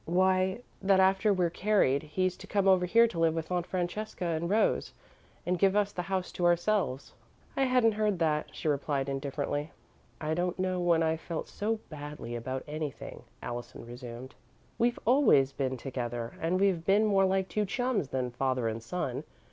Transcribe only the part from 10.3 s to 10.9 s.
don't know